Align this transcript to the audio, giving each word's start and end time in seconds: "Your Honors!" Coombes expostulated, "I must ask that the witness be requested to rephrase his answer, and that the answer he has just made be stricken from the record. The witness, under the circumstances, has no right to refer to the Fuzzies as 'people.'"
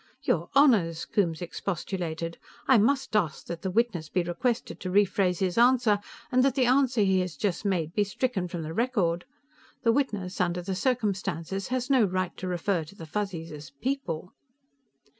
"Your 0.23 0.49
Honors!" 0.55 1.05
Coombes 1.05 1.43
expostulated, 1.43 2.39
"I 2.67 2.79
must 2.79 3.15
ask 3.15 3.45
that 3.45 3.61
the 3.61 3.69
witness 3.69 4.09
be 4.09 4.23
requested 4.23 4.79
to 4.79 4.89
rephrase 4.89 5.41
his 5.41 5.59
answer, 5.59 5.99
and 6.31 6.41
that 6.43 6.55
the 6.55 6.65
answer 6.65 7.01
he 7.01 7.19
has 7.19 7.35
just 7.37 7.65
made 7.65 7.93
be 7.93 8.03
stricken 8.03 8.47
from 8.47 8.63
the 8.63 8.73
record. 8.73 9.25
The 9.83 9.91
witness, 9.91 10.41
under 10.41 10.63
the 10.63 10.73
circumstances, 10.73 11.67
has 11.67 11.91
no 11.91 12.03
right 12.03 12.35
to 12.37 12.47
refer 12.47 12.83
to 12.85 12.95
the 12.95 13.05
Fuzzies 13.05 13.51
as 13.51 13.69
'people.'" 13.69 14.33